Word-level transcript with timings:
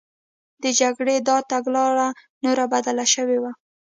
د 0.63 0.65
جګړې 0.79 1.15
دا 1.27 1.37
تګلاره 1.51 2.07
نوره 2.43 2.65
بدله 2.73 3.05
شوې 3.13 3.37
وه 3.43 3.51